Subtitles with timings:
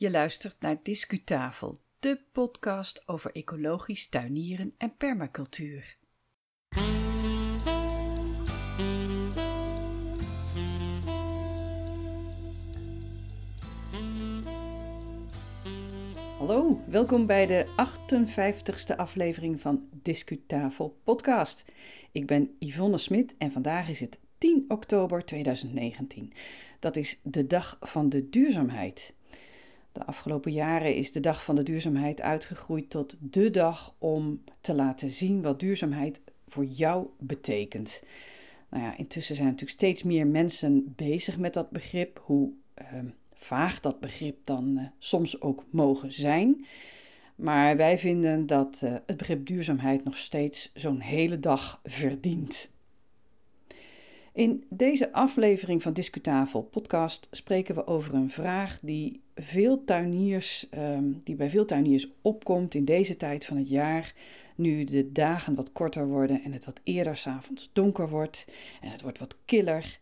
[0.00, 5.96] Je luistert naar Discutafel, de podcast over ecologisch tuinieren en permacultuur.
[16.38, 21.64] Hallo, welkom bij de 58ste aflevering van Discutafel podcast.
[22.12, 26.32] Ik ben Yvonne Smit en vandaag is het 10 oktober 2019.
[26.78, 29.18] Dat is de dag van de duurzaamheid.
[29.92, 34.74] De afgelopen jaren is de dag van de duurzaamheid uitgegroeid tot de dag om te
[34.74, 38.02] laten zien wat duurzaamheid voor jou betekent.
[38.70, 43.80] Nou ja, intussen zijn natuurlijk steeds meer mensen bezig met dat begrip, hoe ehm, vaag
[43.80, 46.66] dat begrip dan uh, soms ook mogen zijn.
[47.36, 52.70] Maar wij vinden dat uh, het begrip duurzaamheid nog steeds zo'n hele dag verdient.
[54.32, 61.20] In deze aflevering van Discutafel podcast spreken we over een vraag die, veel tuiniers, um,
[61.24, 64.14] die bij veel tuiniers opkomt in deze tijd van het jaar.
[64.56, 68.46] Nu de dagen wat korter worden en het wat eerder s'avonds donker wordt
[68.80, 69.98] en het wordt wat killer.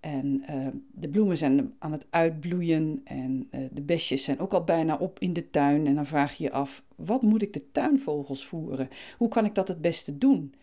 [0.00, 4.64] En uh, de bloemen zijn aan het uitbloeien en uh, de besjes zijn ook al
[4.64, 5.86] bijna op in de tuin.
[5.86, 8.88] En dan vraag je je af, wat moet ik de tuinvogels voeren?
[9.18, 10.54] Hoe kan ik dat het beste doen?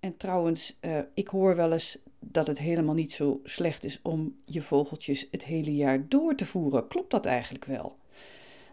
[0.00, 1.98] En trouwens, uh, ik hoor wel eens
[2.30, 6.46] dat het helemaal niet zo slecht is om je vogeltjes het hele jaar door te
[6.46, 6.88] voeren.
[6.88, 7.96] Klopt dat eigenlijk wel?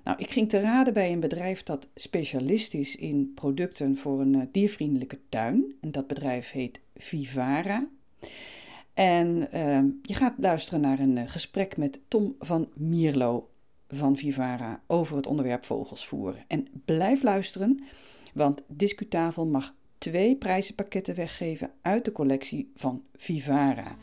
[0.03, 4.33] Nou, ik ging te raden bij een bedrijf dat specialist is in producten voor een
[4.33, 5.75] uh, diervriendelijke tuin.
[5.81, 7.87] En dat bedrijf heet Vivara.
[8.93, 13.49] En uh, je gaat luisteren naar een uh, gesprek met Tom van Mierlo
[13.87, 16.43] van Vivara over het onderwerp vogels voeren.
[16.47, 17.83] En blijf luisteren,
[18.33, 23.95] want Discutafel mag twee prijzenpakketten weggeven uit de collectie van Vivara.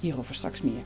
[0.00, 0.84] Hierover straks meer.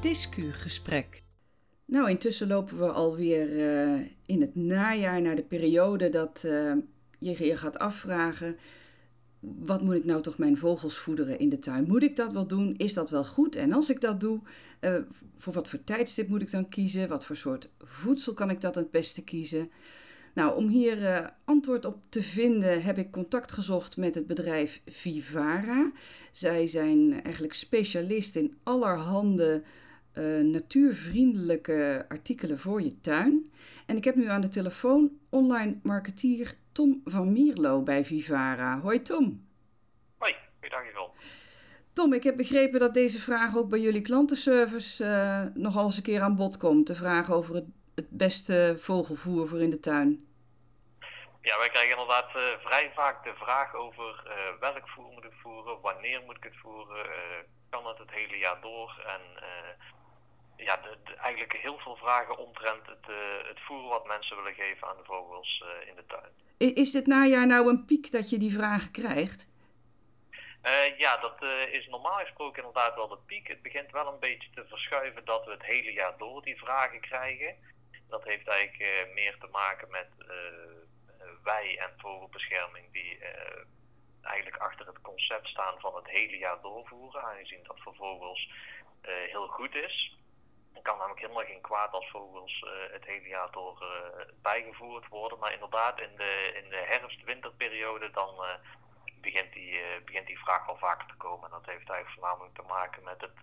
[0.00, 1.22] Discu-gesprek.
[1.84, 6.74] Nou, intussen lopen we alweer uh, in het najaar naar de periode dat uh,
[7.18, 8.56] je je gaat afvragen:
[9.42, 11.84] wat moet ik nou toch mijn vogels voederen in de tuin?
[11.88, 12.74] Moet ik dat wel doen?
[12.76, 13.56] Is dat wel goed?
[13.56, 14.40] En als ik dat doe,
[14.80, 14.96] uh,
[15.36, 17.08] voor wat voor tijdstip moet ik dan kiezen?
[17.08, 19.70] Wat voor soort voedsel kan ik dat het beste kiezen?
[20.34, 24.82] Nou, om hier uh, antwoord op te vinden heb ik contact gezocht met het bedrijf
[24.86, 25.92] Vivara.
[26.32, 29.62] Zij zijn eigenlijk specialist in allerhande
[30.18, 33.50] uh, natuurvriendelijke artikelen voor je tuin.
[33.86, 38.80] En ik heb nu aan de telefoon online marketeer Tom van Mierlo bij Vivara.
[38.80, 39.46] Hoi Tom.
[40.18, 41.10] Hoi, goeiedag
[41.92, 46.02] Tom, ik heb begrepen dat deze vraag ook bij jullie klantenservice uh, nogal eens een
[46.02, 46.86] keer aan bod komt.
[46.86, 50.26] De vraag over het, het beste vogelvoer voor in de tuin.
[51.40, 55.32] Ja, wij krijgen inderdaad uh, vrij vaak de vraag over uh, welk voer moet ik
[55.42, 57.06] voeren, wanneer moet ik het voeren,
[57.70, 59.20] kan het het hele jaar door en
[60.62, 63.16] ja, de, de, eigenlijk heel veel vragen omtrent het, uh,
[63.48, 66.74] het voer wat mensen willen geven aan de vogels uh, in de tuin.
[66.74, 69.50] Is dit najaar nou een piek dat je die vragen krijgt?
[70.62, 73.48] Uh, ja, dat is normaal gesproken inderdaad wel de piek.
[73.48, 77.00] Het begint wel een beetje te verschuiven dat we het hele jaar door die vragen
[77.00, 77.56] krijgen.
[78.08, 80.08] Dat heeft eigenlijk meer te maken met
[81.42, 83.18] wij en vogelbescherming die
[84.22, 87.22] eigenlijk achter het concept staan van het hele jaar doorvoeren.
[87.22, 88.50] Aangezien dat voor vogels
[89.02, 90.16] heel goed is.
[90.72, 95.08] Het kan namelijk helemaal geen kwaad als vogels uh, het hele jaar door uh, bijgevoerd
[95.08, 95.38] worden.
[95.38, 98.48] Maar inderdaad, in de, in de herfst-winterperiode dan uh,
[99.20, 101.44] begint, die, begint die vraag wel vaker te komen.
[101.44, 103.40] En dat heeft eigenlijk voornamelijk te maken met het,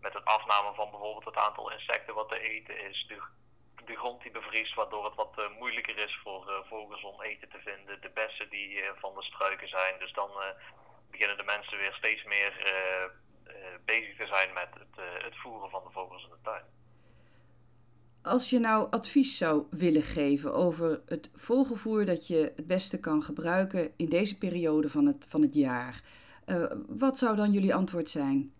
[0.00, 3.06] met het afname van bijvoorbeeld het aantal insecten wat te eten is.
[3.84, 8.00] De, grond die bevriest, waardoor het wat moeilijker is voor vogels om eten te vinden.
[8.00, 9.98] De bessen die van de struiken zijn.
[9.98, 10.30] Dus dan
[11.10, 12.52] beginnen de mensen weer steeds meer
[13.84, 16.62] bezig te zijn met het, uh, het, voeren van de vogels in de tuin.
[18.22, 23.22] Als je nou advies zou willen geven over het vogelvoer dat je het beste kan
[23.22, 26.00] gebruiken in deze periode van het, van het jaar,
[26.46, 28.52] uh, wat zou dan jullie antwoord zijn?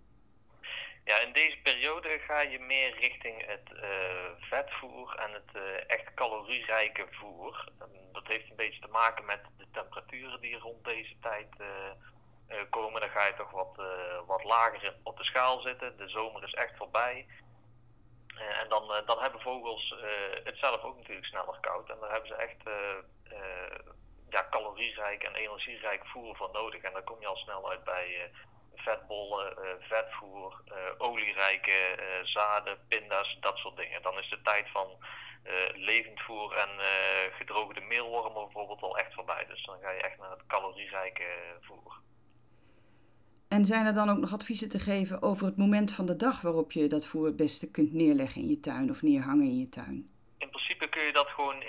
[1.04, 3.68] Ja, in deze periode ga je meer richting het
[4.40, 7.68] vetvoer en het echt calorierijke voer.
[8.12, 11.48] Dat heeft een beetje te maken met de temperaturen die rond deze tijd
[12.70, 15.96] komen, dan ga je toch wat, uh, wat lager op de schaal zitten.
[15.96, 17.26] De zomer is echt voorbij.
[18.34, 19.94] Uh, en dan, dan hebben vogels
[20.44, 21.90] het zelf ook natuurlijk sneller koud.
[21.90, 22.62] En daar hebben ze echt
[24.30, 26.82] ja, calorierijk en energierijk voer voor nodig.
[26.82, 28.30] En dan kom je al snel uit bij
[28.74, 30.62] vetbollen, vetvoer,
[30.98, 34.02] olierijke zaden, pinda's, dat soort dingen.
[34.02, 35.04] Dan is de tijd van
[36.28, 36.68] fruitvoer en
[37.32, 39.46] gedroogde meelwormen bijvoorbeeld al echt voorbij.
[39.46, 41.26] Dus dan ga je echt naar het calorierijke
[41.60, 42.00] voer.
[43.58, 46.40] En zijn er dan ook nog adviezen te geven over het moment van de dag
[46.40, 49.68] waarop je dat voer het beste kunt neerleggen in je tuin of neerhangen in je
[49.68, 50.10] tuin?
[50.38, 51.68] In principe kun je dat gewoon uh,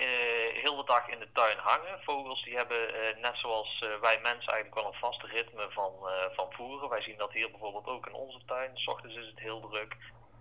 [0.64, 2.02] heel de dag in de tuin hangen.
[2.02, 5.92] Vogels die hebben, uh, net zoals uh, wij mensen, eigenlijk wel een vaste ritme van,
[6.32, 6.88] van voeren.
[6.88, 8.70] Wij zien dat hier bijvoorbeeld ook in onze tuin.
[8.74, 9.96] S ochtends is het heel druk.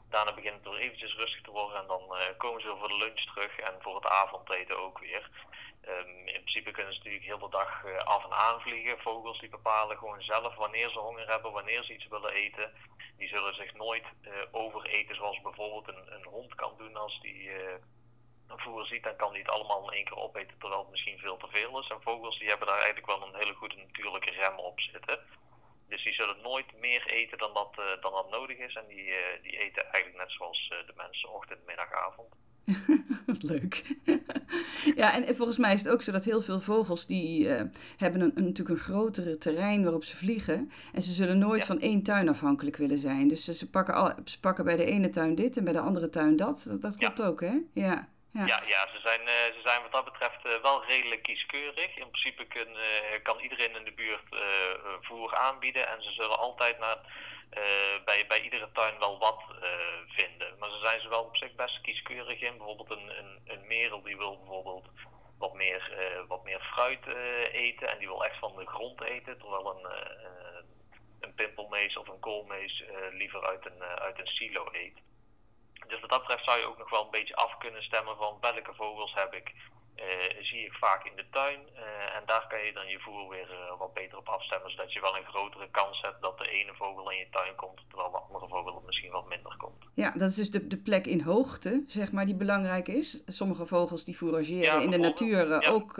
[0.09, 2.03] Daarna begint het weer eventjes rustig te worden en dan
[2.37, 5.29] komen ze weer voor de lunch terug en voor het avondeten ook weer.
[5.87, 8.99] Um, in principe kunnen ze natuurlijk heel de dag uh, af en aan vliegen.
[8.99, 12.71] Vogels die bepalen gewoon zelf wanneer ze honger hebben, wanneer ze iets willen eten.
[13.17, 17.51] Die zullen zich nooit uh, overeten zoals bijvoorbeeld een, een, hond kan doen als die
[18.47, 19.03] een voer ziet.
[19.03, 21.79] Dan kan die het allemaal in één keer opeten terwijl het misschien veel te veel
[21.79, 21.87] is.
[21.87, 25.19] En vogels die hebben daar eigenlijk wel een hele goede natuurlijke rem op zitten.
[25.89, 28.75] Dus die zullen nooit meer eten dan dat, dan dat nodig is.
[28.75, 32.35] En die, die eten eigenlijk net zoals de mensen ochtend, middag, avond.
[33.25, 33.83] Wat leuk.
[35.01, 37.47] ja, en volgens mij is het ook zo dat heel veel vogels die
[37.97, 40.71] hebben een, een, natuurlijk een grotere terrein waarop ze vliegen.
[40.93, 43.27] En ze zullen nooit van één tuin afhankelijk willen zijn.
[43.27, 45.79] Dus ze, ze, pakken al, ze pakken bij de ene tuin dit en bij de
[45.79, 46.65] andere tuin dat.
[46.67, 47.57] Dat, dat klopt ook, hè?
[47.73, 48.09] Ja.
[48.33, 51.95] Ja, ja, ze, zijn, uh, ze zijn wat dat betreft uh, wel redelijk kieskeurig.
[51.95, 52.67] In principe kun,
[53.23, 54.23] kan iedereen in de buurt
[55.01, 56.97] voer aanbieden en ze zullen altijd naar
[58.05, 59.43] bij, bij iedere tuin wel wat
[60.07, 60.57] vinden.
[60.59, 62.57] Maar ze zijn ze wel op zich best kieskeurig in.
[62.57, 64.89] Bijvoorbeeld een, een, een merel die wil bijvoorbeeld
[65.37, 65.93] wat meer,
[66.27, 67.05] wat meer fruit
[67.51, 69.37] eten en die wil echt van de grond eten.
[69.37, 69.91] Terwijl een,
[71.19, 74.97] een pimpelmees of een koolmees liever uit een, uit een silo eet.
[75.89, 78.37] Dus wat dat betreft zou je ook nog wel een beetje af kunnen stemmen van
[78.41, 79.53] welke vogels heb ik
[80.01, 81.59] uh, zie ik vaak in de tuin.
[81.75, 84.93] Uh, en daar kan je dan je voer weer uh, wat beter op afstemmen, zodat
[84.93, 88.11] je wel een grotere kans hebt dat de ene vogel in je tuin komt, terwijl
[88.11, 89.83] de andere vogel misschien wat minder komt.
[89.93, 93.23] Ja, dat is dus de, de plek in hoogte, zeg maar, die belangrijk is.
[93.25, 95.97] Sommige vogels die fourageren in de natuur, ook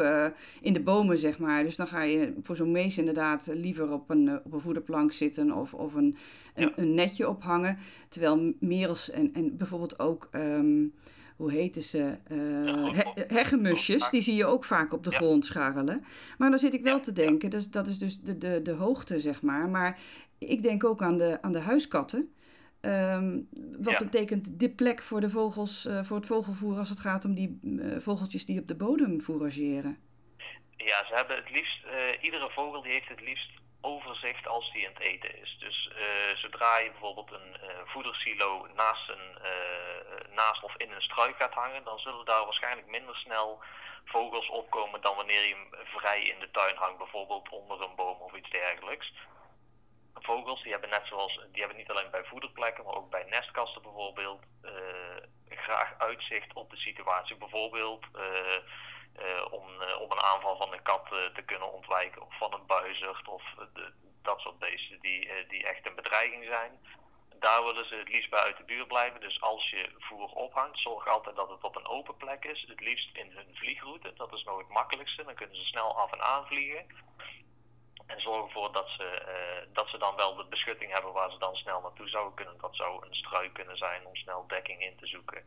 [0.62, 1.64] in de bomen, zeg maar.
[1.64, 5.52] Dus dan ga je voor zo'n mees inderdaad liever op een, op een voederplank zitten
[5.52, 6.18] of, of een,
[6.56, 7.80] een, netje ophangen.
[8.10, 10.28] Terwijl merels en, en bijvoorbeeld ook...
[10.32, 10.94] Um,
[11.40, 12.18] hoe heten ze?
[12.32, 16.04] Uh, hegemusjes, die zie je ook vaak op de grond scharrelen.
[16.38, 19.20] Maar dan zit ik wel te denken, dus, dat is dus de, de, de hoogte,
[19.20, 19.70] zeg maar.
[19.70, 20.00] Maar
[20.38, 22.34] ik denk ook aan de, aan de huiskatten.
[22.82, 23.48] Um,
[23.78, 27.34] wat betekent dit plek voor de vogels, uh, voor het vogelvoer als het gaat om
[27.34, 29.98] die uh, vogeltjes die op de bodem fourageren?
[30.78, 31.84] Ja, ze hebben het liefst,
[32.22, 35.58] iedere vogel die heeft het liefst overzicht als die aan het eten is.
[35.60, 41.02] Dus uh, zodra je bijvoorbeeld een uh, voedersilo naast, een, uh, naast of in een
[41.02, 43.64] struik gaat hangen, dan zullen daar waarschijnlijk minder snel
[44.06, 48.22] vogels opkomen dan wanneer je hem vrij in de tuin hangt, bijvoorbeeld onder een boom
[48.22, 49.14] of iets dergelijks.
[50.14, 53.82] Vogels die hebben net zoals, die hebben niet alleen bij voederplekken, maar ook bij nestkasten
[53.82, 54.44] bijvoorbeeld,
[55.50, 57.36] graag uitzicht op de situatie.
[57.36, 58.06] Bijvoorbeeld
[59.52, 62.66] om, uh, om een aanval van een kat uh, te kunnen ontwijken of van een
[62.66, 63.44] buizerd of
[63.74, 66.80] de, dat soort beesten die, die echt een bedreiging zijn.
[67.40, 69.20] Daar willen ze het liefst bij uit de buurt blijven.
[69.22, 72.66] Dus als je voer ophangt, zorg altijd dat het op een open plek is.
[72.68, 74.14] Het liefst in hun vliegroute.
[74.14, 75.24] Dat is nog het makkelijkste.
[75.24, 76.86] Dan kunnen ze snel af en aan vliegen.
[78.08, 79.08] En zorg ervoor dat ze,
[79.74, 82.58] dat ze dan wel de beschutting hebben waar ze dan snel naartoe zouden kunnen.
[82.58, 85.46] Dat zou een struik kunnen zijn om snel dekking in te zoeken.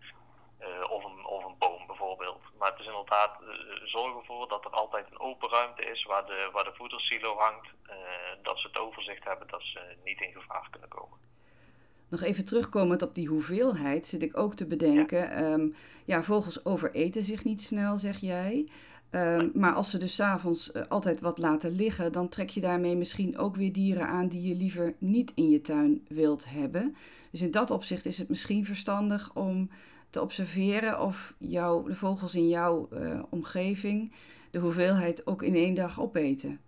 [0.62, 2.40] Uh, of, een, of een boom bijvoorbeeld.
[2.58, 3.48] Maar het is inderdaad uh,
[3.84, 7.66] zorg ervoor dat er altijd een open ruimte is waar de, waar de voedersilo hangt.
[7.66, 7.94] Uh,
[8.42, 11.18] dat ze het overzicht hebben dat ze niet in gevaar kunnen komen.
[12.08, 15.18] Nog even terugkomend op die hoeveelheid zit ik ook te bedenken.
[15.18, 18.68] Ja, um, ja vogels overeten zich niet snel, zeg jij.
[19.10, 23.38] Um, maar als ze dus s'avonds altijd wat laten liggen, dan trek je daarmee misschien
[23.38, 26.96] ook weer dieren aan die je liever niet in je tuin wilt hebben.
[27.30, 29.70] Dus in dat opzicht is het misschien verstandig om
[30.12, 34.14] te observeren of jou, de vogels in jouw uh, omgeving
[34.50, 36.60] de hoeveelheid ook in één dag opeten.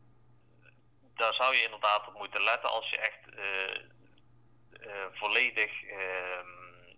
[1.14, 3.76] Daar zou je inderdaad op moeten letten als je echt uh,
[4.86, 6.48] uh, volledig ehm,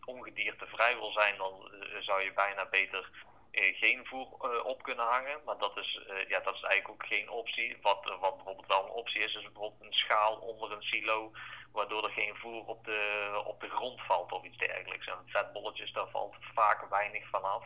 [0.04, 3.10] ongediertevrij wil zijn, dan zou je bijna beter
[3.56, 5.40] geen voer op kunnen hangen.
[5.44, 7.76] Maar dat is, ja, dat is eigenlijk ook geen optie.
[7.82, 11.32] Wat, wat bijvoorbeeld wel een optie is, is bijvoorbeeld een schaal onder een silo
[11.76, 15.06] waardoor er geen voer op de, op de grond valt of iets dergelijks.
[15.06, 17.64] En vetbolletjes, daar valt vaak weinig van af.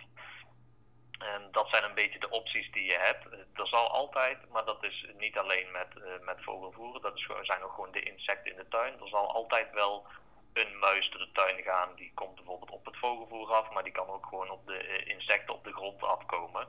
[1.18, 3.24] En dat zijn een beetje de opties die je hebt.
[3.54, 7.62] Er zal altijd, maar dat is niet alleen met, uh, met vogelvoer, dat is, zijn
[7.62, 9.00] ook gewoon de insecten in de tuin.
[9.00, 10.06] Er zal altijd wel
[10.52, 11.94] een muis door de tuin gaan.
[11.94, 15.14] Die komt bijvoorbeeld op het vogelvoer af, maar die kan ook gewoon op de uh,
[15.14, 16.68] insecten op de grond afkomen.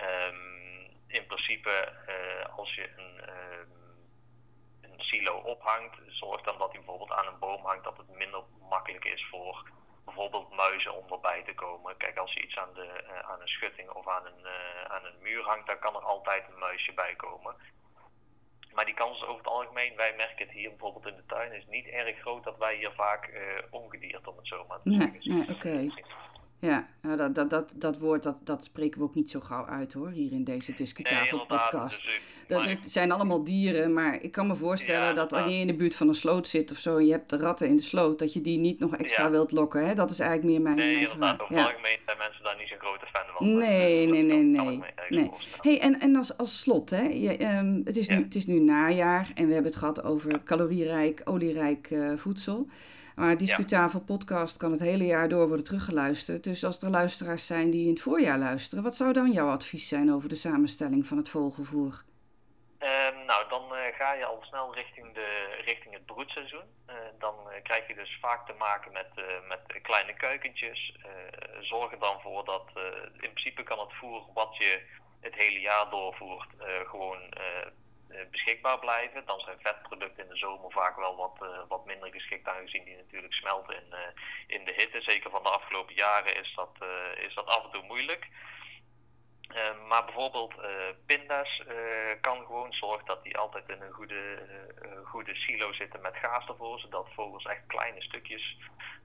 [0.00, 0.66] Um,
[1.06, 3.68] in principe, uh, als je een ehm,
[4.96, 9.04] silo ophangt, zorg dan dat hij bijvoorbeeld aan een boom hangt, dat het minder makkelijk
[9.04, 9.70] is voor
[10.04, 11.96] bijvoorbeeld muizen om erbij te komen.
[11.96, 14.46] Kijk, als je iets aan, de, aan een schutting of aan een,
[14.88, 17.56] aan een muur hangt, dan kan er altijd een muisje bij komen.
[18.86, 21.52] Maar die kans is over het algemeen, wij merken het hier bijvoorbeeld in de tuin,
[21.52, 23.38] is niet erg groot dat wij hier vaak uh,
[23.70, 25.20] ongedierd, om het zo maar te zeggen.
[25.22, 26.02] Nee, oké.
[26.58, 29.66] Ja, nou, dat, dat, dat, dat woord dat, dat spreken we ook niet zo gauw
[29.66, 32.08] uit hoor, hier in deze Discutafel podcast.
[32.46, 35.94] Dat, zijn allemaal dieren, maar ik kan me voorstellen dat als je in de buurt
[35.94, 38.32] van een sloot zit of zo en je hebt de ratten in de sloot, dat
[38.32, 39.86] je die niet nog extra wilt lokken.
[39.86, 39.94] Hè?
[39.94, 42.78] Dat is eigenlijk meer mijn, nee, inderdaad, Over het algemeen zijn mensen daar niet zo'n
[42.78, 43.56] grote fan van.
[43.56, 44.82] Nee, nee, nee, nee.
[45.08, 45.30] nee.
[45.60, 47.02] Hey, en, en als, als slot, hè?
[47.02, 50.42] Je, um, het, is nu, het is nu najaar en we hebben het gehad over
[50.42, 52.68] calorierijk, olierijk uh, voedsel.
[53.16, 56.44] Maar Discutafel podcast kan het hele jaar door worden teruggeluisterd.
[56.44, 59.88] Dus als er luisteraars zijn die in het voorjaar luisteren, wat zou dan jouw advies
[59.88, 62.04] zijn over de samenstelling van het vogelvoer?
[62.78, 66.68] Ehm, nou, dan uh, ga je al snel richting, de, richting het broedseizoen.
[66.88, 69.10] Uh, dan uh, krijg je dus vaak te maken met,
[69.48, 70.98] met kleine keukentjes.
[71.60, 72.66] zorg er dan voor dat
[73.12, 74.80] in principe kan het voer wat je
[75.20, 76.48] het hele jaar doorvoert
[76.86, 77.66] gewoon eh,
[78.30, 79.24] beschikbaar blijven.
[79.26, 82.96] Dan zijn vetproducten in de zomer vaak wel wat, uh, wat minder geschikt aangezien die
[82.96, 83.98] natuurlijk smelten in, uh,
[84.46, 85.00] in de hitte.
[85.00, 86.76] Zeker van de afgelopen jaren is dat,
[87.16, 88.28] is dat af en toe moeilijk.
[89.88, 90.54] maar bijvoorbeeld
[91.06, 91.62] pinda's
[92.20, 94.46] kan gewoon zorgen dat die altijd in een goede,
[95.04, 96.78] goede silo zitten met gaas ervoor.
[96.78, 98.56] Zodat vogels echt kleine stukjes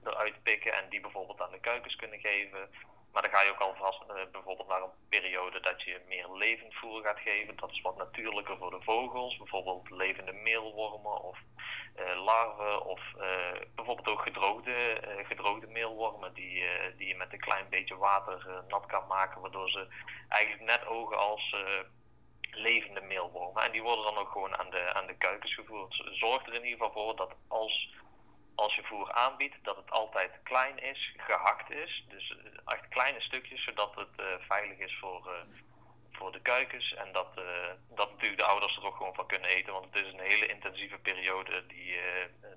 [0.04, 2.70] eruit pikken en die bijvoorbeeld aan de kuikens kunnen geven.
[3.12, 6.74] Maar dan ga je ook alvast uh, bijvoorbeeld naar een periode dat je meer levend
[6.74, 7.56] voer gaat geven.
[7.56, 9.36] Dat is wat natuurlijker voor de vogels.
[9.36, 11.38] Bijvoorbeeld levende meelwormen of
[11.96, 12.84] uh, larven.
[12.84, 13.24] Of uh,
[13.74, 16.64] bijvoorbeeld ook gedroogde, gedroogde meelwormen die,
[16.96, 19.40] die je met een klein beetje water nat kan maken.
[19.40, 19.86] Waardoor ze
[20.28, 21.54] eigenlijk net ogen als
[22.50, 23.62] levende meelwormen.
[23.62, 26.02] En die worden dan ook gewoon aan de, aan de kuikens gevoerd.
[26.10, 27.94] Zorg er in ieder geval voor dat als
[28.62, 32.04] als je voer aanbiedt, dat het altijd klein is, gehakt is.
[32.08, 35.56] Dus eh, echt kleine stukjes, zodat het uh, veilig is voor, uh,
[36.12, 36.94] voor de kuikens.
[36.94, 37.44] En dat, uh,
[37.94, 39.72] dat natuurlijk de ouders er ook gewoon van kunnen eten.
[39.72, 41.94] Want het is een hele intensieve periode, die,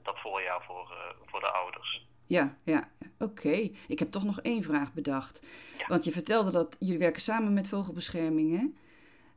[0.04, 0.94] dat voorjaar voor,
[1.26, 2.06] voor de ouders.
[2.28, 3.70] Ja, ja, oké.
[3.88, 5.48] Ik heb toch nog één vraag bedacht.
[5.88, 8.66] Want je vertelde dat jullie werken samen met vogelbescherming, hè?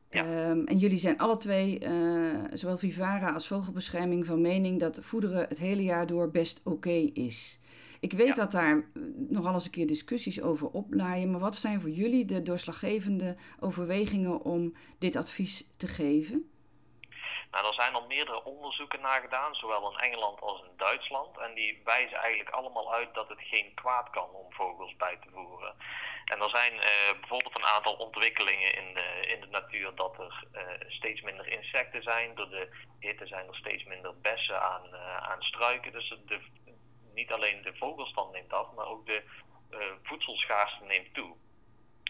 [0.09, 5.45] Ehm, en jullie zijn alle twee, uh, zowel Vivara als Vogelbescherming, van mening dat voederen
[5.49, 7.59] het hele jaar door best oké is.
[7.99, 11.81] Ik weet dat daar eh, nogal eens een keer discussies over oplaaien, maar wat zijn
[11.81, 16.49] voor jullie de doorslaggevende overwegingen om dit advies te geven?
[17.51, 21.37] Nou, er zijn al meerdere onderzoeken naar gedaan, zowel in Engeland als in Duitsland.
[21.37, 25.29] En die wijzen eigenlijk allemaal uit dat het geen kwaad kan om vogels bij te
[25.33, 25.75] voeren.
[26.25, 30.43] En er zijn uh, bijvoorbeeld een aantal ontwikkelingen in de, in de natuur dat er
[30.53, 32.35] uh, steeds minder insecten zijn.
[32.35, 35.91] Door de hitte zijn er steeds minder bessen aan, uh, aan struiken.
[35.91, 36.39] Dus de,
[37.13, 39.23] niet alleen de vogelstand neemt af, maar ook de
[40.03, 41.35] voedselschaarste neemt toe.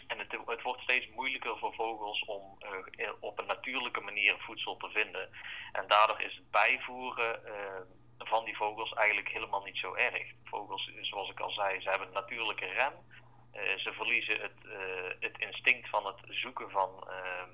[0.09, 2.57] En het, wordt steeds moeilijker voor vogels om
[3.19, 5.29] op een natuurlijke manier voedsel te vinden.
[5.71, 7.41] En daardoor is het bijvoeren
[8.17, 10.31] van die vogels eigenlijk helemaal niet zo erg.
[10.43, 12.93] Vogels, zoals ik al zei, ze hebben een natuurlijke rem.
[13.51, 17.49] Eh, ze verliezen het, eh, het instinct van het zoeken van ehm,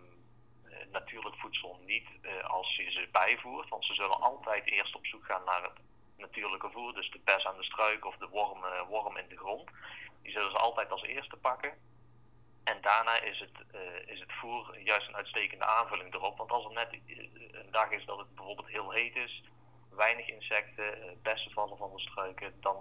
[0.63, 2.07] eh, natuurlijk voedsel niet
[2.47, 3.69] als je ze bijvoert.
[3.69, 5.79] Want ze zullen altijd eerst op zoek gaan naar het
[6.17, 6.93] natuurlijke voer.
[6.93, 9.69] Dus de pers aan de struik of de worm, worm in de grond.
[10.21, 11.73] Die zullen ze altijd als eerste pakken.
[12.65, 16.37] En daarna is het, is het voer juist een uitstekende aanvulling erop.
[16.37, 19.43] Want als er net een dag is dat het bijvoorbeeld heel heet is,
[19.95, 20.85] weinig insecten,
[21.21, 22.75] bessen vallen van de struiken, dan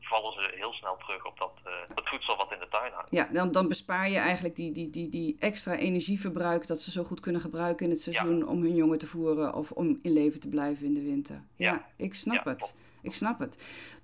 [0.00, 3.10] vallen ze heel snel terug op dat, uh, het voedsel wat in de tuin hangt.
[3.10, 7.02] Ja, dan, dan bespaar je eigenlijk die, die, die, die extra energieverbruik dat ze zo
[7.02, 10.40] goed kunnen gebruiken in het seizoen om hun jongen te voeren of om in leven
[10.40, 11.44] te blijven in de winter.
[11.56, 12.74] Ja, ik snap het.
[13.02, 13.56] Ik snap het.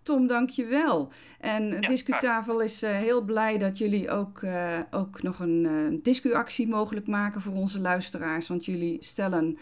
[0.02, 1.12] Tom, dank je wel.
[1.40, 5.98] En ja, Discutafel is uh, heel blij dat jullie ook, uh, ook nog een uh,
[6.02, 8.48] discuactie mogelijk maken voor onze luisteraars.
[8.48, 9.58] Want jullie stellen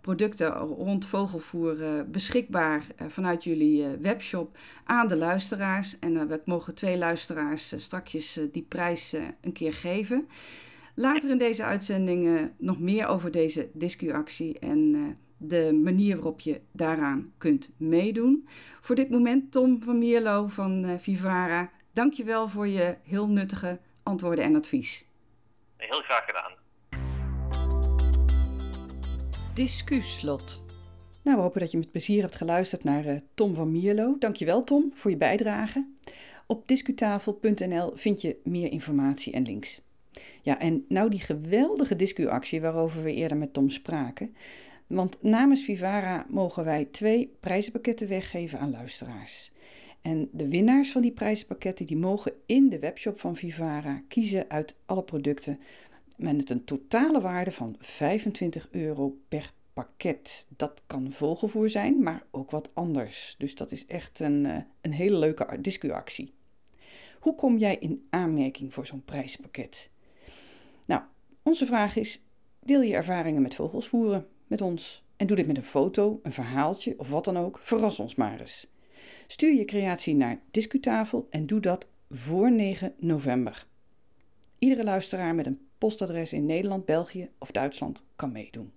[0.00, 1.76] producten rond vogelvoer
[2.10, 5.98] beschikbaar vanuit jullie webshop aan de luisteraars.
[5.98, 10.28] En we mogen twee luisteraars strakjes die prijs een keer geven.
[10.94, 15.16] Later in deze uitzending nog meer over deze discuactie en
[15.48, 18.48] de manier waarop je daaraan kunt meedoen.
[18.80, 24.56] Voor dit moment Tom van Mierlo van Vivara, dankjewel voor je heel nuttige antwoorden en
[24.56, 25.06] advies.
[25.76, 26.52] Heel graag gedaan.
[29.54, 30.62] Discuslot.
[31.22, 34.16] Nou, we hopen dat je met plezier hebt geluisterd naar uh, Tom van Mierlo.
[34.18, 35.86] Dankjewel Tom voor je bijdrage.
[36.46, 39.80] Op discutafel.nl vind je meer informatie en links.
[40.42, 44.36] Ja, en nou die geweldige discuactie waarover we eerder met Tom spraken.
[44.92, 49.50] Want namens Vivara mogen wij twee prijzenpakketten weggeven aan luisteraars.
[50.00, 54.76] En de winnaars van die prijzenpakketten die mogen in de webshop van Vivara kiezen uit
[54.86, 55.60] alle producten
[56.16, 60.46] met een totale waarde van 25 euro per pakket.
[60.56, 63.34] Dat kan vogelvoer zijn, maar ook wat anders.
[63.38, 66.32] Dus dat is echt een, eh, een hele leuke discuactie.
[67.20, 69.90] Hoe kom jij in aanmerking voor zo'n prijspakket?
[70.86, 71.02] Nou,
[71.42, 72.22] onze vraag is:
[72.60, 76.32] deel je ervaringen met vogels voeren met ons en doe dit met een foto, een
[76.32, 77.58] verhaaltje of wat dan ook.
[77.62, 78.70] Verras ons maar eens.
[79.26, 83.66] Stuur je creatie naar Discutafel en doe dat voor 9 november.
[84.58, 88.72] Iedere luisteraar met een postadres in Nederland, België of Duitsland kan meedoen.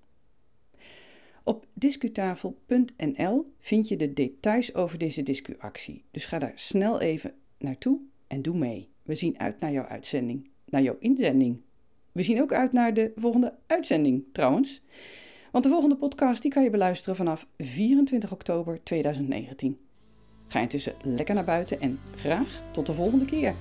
[1.43, 7.99] Op discutafel.nl vind je de details over deze discuactie, dus ga daar snel even naartoe
[8.27, 8.89] en doe mee.
[9.03, 11.61] We zien uit naar jouw uitzending, naar jouw inzending.
[12.11, 14.81] We zien ook uit naar de volgende uitzending trouwens.
[15.55, 19.77] Want de volgende podcast die kan je beluisteren vanaf 24 oktober 2019.
[20.47, 23.55] Ga intussen lekker naar buiten en graag tot de volgende keer.